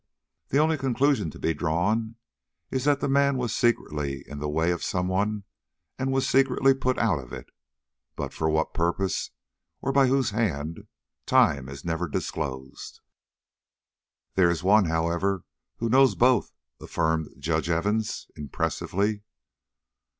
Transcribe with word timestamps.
The 0.49 0.57
only 0.57 0.79
conclusion 0.79 1.29
to 1.29 1.37
be 1.37 1.53
drawn 1.53 2.15
is 2.71 2.85
that 2.85 3.01
the 3.01 3.07
man 3.07 3.37
was 3.37 3.55
secretly 3.55 4.23
in 4.27 4.39
the 4.39 4.49
way 4.49 4.71
of 4.71 4.83
some 4.83 5.07
one 5.07 5.43
and 5.99 6.11
was 6.11 6.23
as 6.23 6.29
secretly 6.31 6.73
put 6.73 6.97
out 6.97 7.19
of 7.19 7.31
it, 7.31 7.51
but 8.15 8.33
for 8.33 8.49
what 8.49 8.73
purpose 8.73 9.29
or 9.79 9.91
by 9.91 10.07
whose 10.07 10.31
hand, 10.31 10.87
time 11.27 11.67
has 11.67 11.85
never 11.85 12.07
disclosed." 12.07 12.99
"There 14.33 14.49
is 14.49 14.63
one, 14.63 14.85
however, 14.85 15.43
who 15.77 15.87
knows 15.87 16.15
both," 16.15 16.51
affirmed 16.79 17.35
Judge 17.37 17.69
Evans, 17.69 18.25
impressively. 18.35 19.21